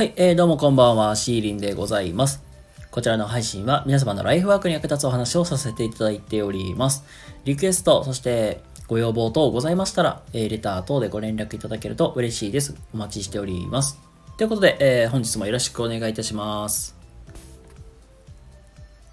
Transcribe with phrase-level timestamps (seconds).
[0.00, 2.42] はい、えー、どうもこんばんは、シーリンでございます。
[2.90, 7.04] こちらの配信は皆様のライフワークに役立つお話をさせていただいております。
[7.44, 12.74] リクエスト、そしてご要望等ございましたら、えーレター等でご連絡いただけると嬉しいです。
[12.94, 13.98] お待ちしております。
[14.38, 16.96] ということで、えー本日もよろしくお願いいたします。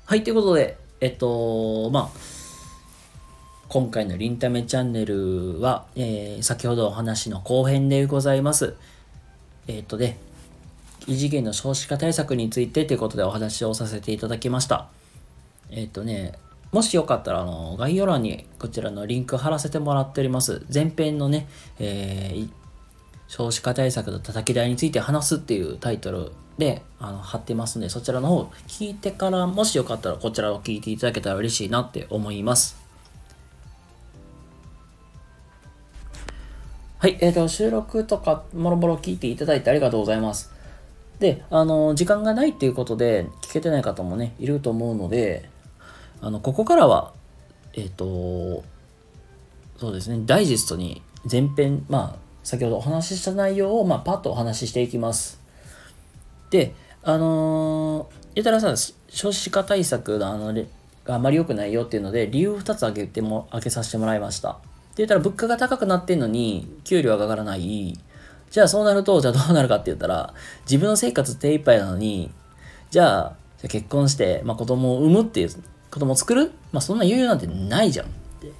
[0.05, 2.19] はい、ということで、えっと、まあ、
[3.67, 8.75] 今回のリンタメチャンネルは、えー先ほどお話の後編でございます。
[9.67, 10.17] えっとね、
[11.07, 14.87] 異次元の少子化対策についてということでお話をさせていただきました。
[15.69, 16.33] えっ、とね、
[16.71, 20.65] もしよかったら、あの、概要欄にこちらのリンク貼らせてもらっております。
[20.73, 21.47] 前編のね、
[21.79, 22.49] えー
[23.27, 32.77] 少子化対策の叩き台について話すっていうタイトルであの貼ってますので、そちらの方聞いてから、もしよかったらこちらを聞いていただけたら嬉しいなって思います。
[36.99, 40.56] はい、えっ、と、収録とかもろもろ聞いていただいてありがとうございます。
[41.19, 45.49] で、あの、時間がないっていうことで、聞けてない方もね、いると思うので、
[46.21, 47.13] あの、ここからは、
[47.73, 48.63] えっ、と、
[49.77, 55.39] そうですね、ダイジェストに前編、まあ、先ほどお話しした内容を、まあ、パッとお話ししていきます。
[56.49, 56.73] で、
[57.03, 58.73] あのー、言ったらさ、
[59.09, 60.53] 少子化対策のあの、
[61.03, 64.51] があまり良くないよっていうので、理由を2つ挙げても、挙げさせてもらいました。
[64.51, 64.67] って
[64.97, 67.97] 言ったら、物価が高くなってんのに、給料が上がらない。
[68.49, 72.31] じゃあそうなると、じゃあどうなるかって言ったら、自分の生活手一杯なのに、
[72.89, 75.49] じゃあ、じゃ結婚して、まあ、子供を産むっていう、
[75.91, 76.51] 子供を作る？
[76.71, 78.09] まあ、そんな余裕なんてないじゃんっ
[78.39, 78.51] て。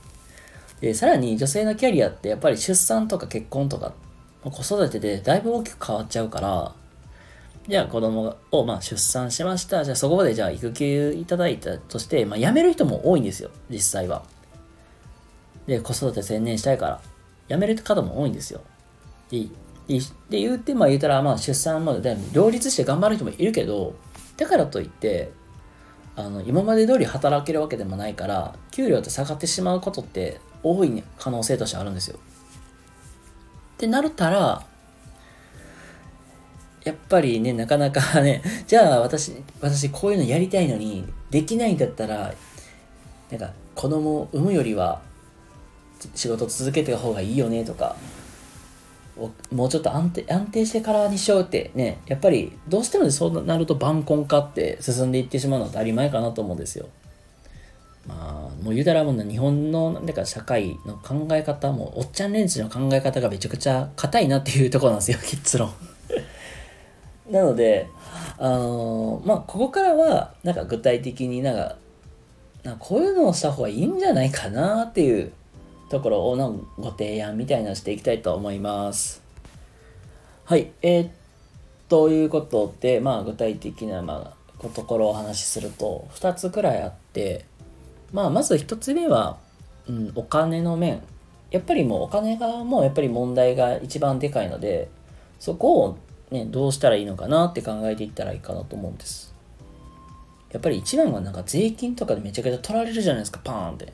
[0.82, 3.94] で、さらに女性のキャリアってやっぱり出産とか結婚とか、
[4.44, 6.74] 子育てでだいぶ大きく変わっちゃうから、
[7.68, 9.84] じゃあ子供をまあ出産しました。
[9.84, 14.24] じゃあそこまでじゃあ育休いただいたとして、まあ、辞める人も多いんですよ、実際は。
[15.66, 17.02] で、子育て専念したいから、
[17.50, 18.62] 辞める方も多いんですよ。
[19.30, 19.48] で、
[19.88, 23.96] で言って、まあ言うたら、まあ出産まで両立して頑張る人もいるけど、
[24.36, 25.32] だからといって、
[26.16, 32.18] あの、今まで通り働けるわけでもないから、給料って下がってしまうことって多い、ね、可能性としてあるんですよ。
[32.18, 34.66] ってなったら、
[36.84, 42.34] やっぱりね、なかなかね、 じゃあ私、私こういうのやりたいのに、できないんだったら、
[43.30, 45.02] なんか子供を産むよりは、
[46.16, 47.96] 仕事続けてた方がいいよねとか、
[49.52, 56.88] もうちょっと安定安定してからにしようってね、やっぱりどうしてもそうなると晩婚化って進んでいってしまうのは当たり前かなと思うんですよ。
[58.08, 65.72] まあ、もう言うたらもう日本のなんか社会の考え方も、おっちゃん連中の考え方がめちゃくちゃ硬いなっていうところなんですよ、 結論。
[67.30, 67.88] なので、
[68.38, 71.76] あのまあ、ここからは、なんか具体的になんか、
[72.64, 75.34] なんかこういうのをした方がいいんじゃないかなっていう
[75.90, 79.24] ところをのご提案みたいなのしていきたいと思います。
[80.46, 80.72] はい。
[80.82, 81.10] えー、
[81.90, 87.46] ということで、まあ、具体的な、まあ、ところをお話しすると、2つくらいあって、
[88.12, 89.38] まあ、まず1つ目は、
[89.88, 91.02] うん、お金の面。
[91.52, 94.90] やっぱりもうお金がもうやっぱり問題が一番でかいので、
[95.40, 95.98] そこを
[96.32, 99.34] ね、どうしたらいいのかなって考えていったらいいかなと思うんです。
[100.52, 103.94] やっぱり一番はなんか税金とかでめちゃくちゃ取られるじゃないですか、パーンって。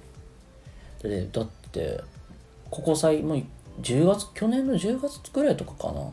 [1.03, 1.62] でだって
[2.69, 3.43] ここ最もう
[3.81, 6.11] 10月去年の10月ぐらいとかかな。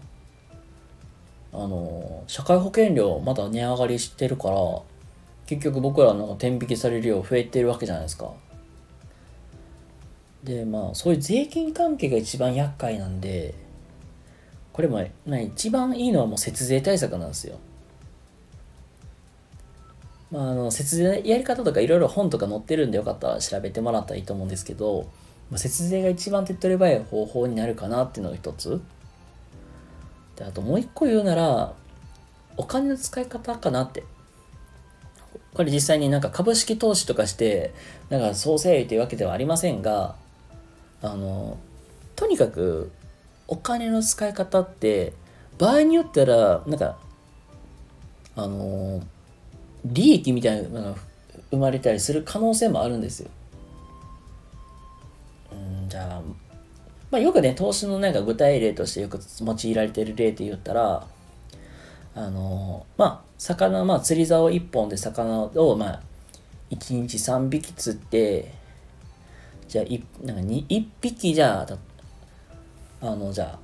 [1.52, 4.56] あの社会保険料まだ値上がりしてるから
[5.46, 8.30] 結局僕らの天引きされる量増えてるわけじゃないですか。
[10.44, 13.54] でまあそういう税金関係が一番厄介なんで
[14.72, 17.58] これも、まあ、一番いいのはもう節税対策なんですよ。
[20.30, 25.08] まあ、あの節税やり方とかいろいろ本とか載ってるんでよかったら調べてもらったらいいと思うんですけど、
[25.50, 28.80] まあ、節税が一番手っ取り早い方法になるかなっていうのが一つ
[30.36, 31.72] であともう一個言うなら
[32.56, 34.04] お金の使い方かなって
[35.54, 37.74] これ実際になんか株式投資とかして
[38.08, 40.14] なんか総整理というわけではありませんが
[41.02, 41.58] あの
[42.14, 42.90] とにかく
[43.48, 45.12] お金の使い方って
[45.58, 46.96] 場合によったらなんか
[48.36, 49.02] あの
[49.84, 50.94] 利益みたいなのが
[51.50, 53.30] 生まれたりする可能性もあるんですよ。
[57.10, 61.06] まあ、よくね投資のなんか具体例としてよく用いられてる例って言ったら
[62.14, 66.00] あのまあ魚まあ釣り竿1本で魚をまあ
[66.70, 68.52] 1日3匹釣って
[69.68, 73.58] じゃあいなんか 1, 1匹じゃああのじゃあ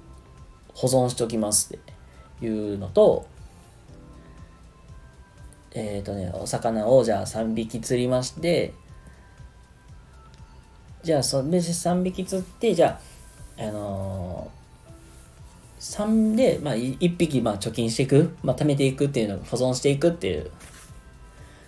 [0.75, 3.27] 保存しておきますっていうのと
[5.79, 8.73] えっ、とね、お魚をじゃあ3匹釣りまして、
[11.03, 13.01] じゃあそれで3匹釣って、じゃあ、
[13.59, 14.51] あの
[15.81, 20.51] 3で、まあ、1匹、まあ、貯金していく、まあ、貯めていくっていうのを保存していくっていう。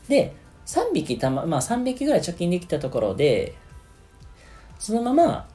[0.09, 0.35] で、
[0.67, 3.55] 3匹たま、まあ、3匹ぐらい貯金できたところで、
[4.79, 5.49] そのまま、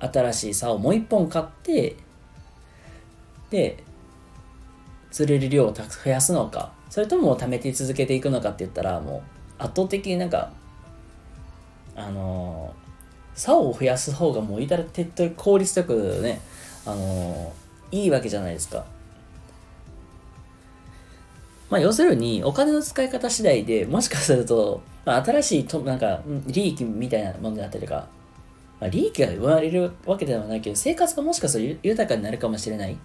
[0.00, 1.96] 新しい竿をもう1本買って、
[3.50, 3.82] で、
[5.10, 9.22] 釣れる量を増やすのか、それとも貯めて続けていくのかって言ったら、もう、
[9.58, 10.52] 圧倒的になんか、
[11.94, 12.83] あのー、
[13.34, 16.40] 竿を増やす方がもういたら手っ取り効率よくね、
[16.86, 18.84] あのー、いいわけじゃないですか。
[21.70, 28.06] まあ、要するに、お金の使い方次第でもしかすると、まあ、新しいと、なんか、利益みたいなものであったりとか、
[28.80, 32.92] まあ、利益が生まれるわけではないけど、生活がもしかすると豊かになるかもしれない。
[32.92, 33.00] だか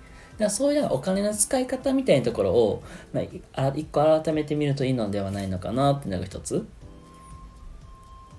[0.45, 2.83] らそういうお金の使い方みたいなところを、
[3.13, 3.21] ま
[3.55, 6.65] あ、一個改めてみるといいのではないのかなっていうのが一つ。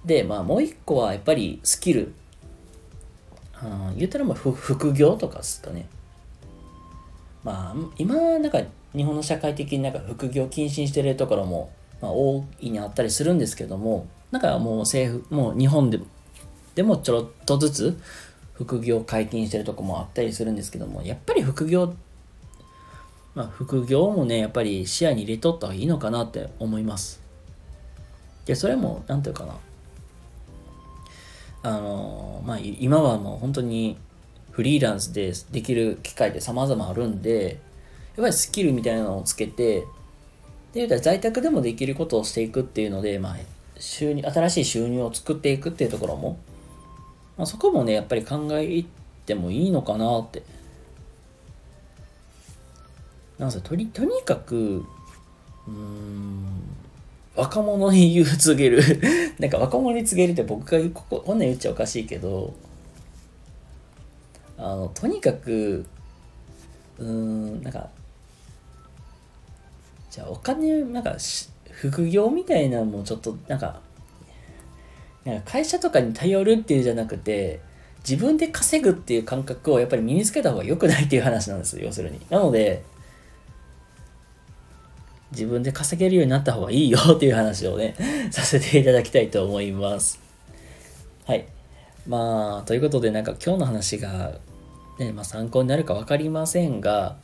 [0.05, 2.13] で、まあ、もう一個はやっぱりスキル。
[3.55, 5.87] あ言ったらもう副業とかですかね。
[7.45, 8.61] まあ、今、なんか
[8.95, 11.71] 日本の社会的になんか副業禁止してるところも、
[12.01, 16.01] まあ、大いにあったりするんですけども、なんかもう政府、もう日本で
[16.75, 18.01] でもちょろっとずつ
[18.55, 21.95] 副業解禁してるとこもあったりするんですけども、やっぱり副業、
[23.35, 27.21] まあ副業もね、やっぱり視野に入れとった方がいいのかなって思います。
[28.47, 29.55] で、それも、なんていうかな。
[31.63, 33.97] あの、まあ今はもう本当に
[34.51, 37.61] フリーランスでできる機会って様々あるんで、
[38.17, 39.85] やっぱりスキルみたいなのをつけて、
[40.73, 43.37] で、在宅でもできることをしていくっていうので、まあ、
[43.79, 46.39] 収入、新しい収入を作っていくっていうところも、
[47.37, 48.85] まあ、そこもね、やっぱり考え
[49.27, 50.43] てもいいのかなって。
[53.39, 54.85] なんせとに、とにかく、
[55.67, 56.47] うん、
[57.37, 58.83] 若者に言う告げる
[59.39, 62.53] なんか若者に告げるって僕がこここんなん言っちゃおかしいけど、
[64.59, 65.87] あの、とにかく、
[66.99, 67.89] うーん、なんか、
[70.11, 71.17] じゃあお金、なんか、
[71.71, 73.81] 副業みたいなのもちょっと、なんか、
[75.25, 77.61] なんか会社とかに頼るっていうじゃなくて、
[78.07, 82.21] 自分で稼ぐっていう感覚をやっぱり身につけた方が良くないっていう話なんですよ、要するに。
[82.29, 82.83] なので、
[85.33, 87.95] 自分で稼げるようになった方がいいよっていう話をね、
[88.31, 90.21] させていただきたいと思います。
[91.27, 91.47] はい。
[92.07, 94.39] まあ、ということで、なんか今日の話が、
[94.99, 97.17] ね、まあ参考になるか分かりませんが、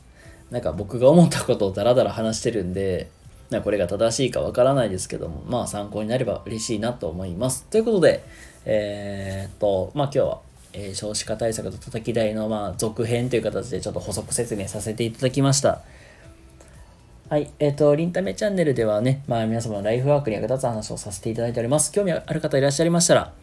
[0.51, 3.09] なんか僕が思ったことをダラダラ話してるんで、
[3.49, 7.65] なこれが正しいかわからないですけども、まあ参考になれば嬉しいなと思います。
[7.69, 8.23] ということで、
[8.65, 10.39] えー、っと、まあ今日は、
[10.73, 15.81] えー、少子化対策と叩き台の、まあ、続編という形でちょっと補足説明させていただきました。
[17.29, 17.51] はい。
[17.59, 21.91] えっ、ー、と、リンタメチャンネルではね、まあ皆様のライフワークに役立つ話をさせていただいております。
[21.91, 23.33] 興味ある方いらっしゃいましたら、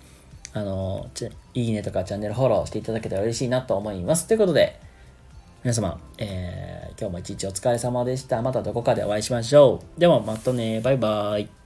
[0.55, 1.11] あの、
[1.53, 4.27] いいねとかチャンネルフォローしていただけたら嬉しいなと思います。
[4.27, 4.81] ということで、
[5.65, 8.41] 皆様、えー、今日も一日お疲れ様でした。
[8.41, 10.01] またどこかでお会いしましょう。
[10.01, 10.81] では、またね。
[10.81, 11.64] バイバイ。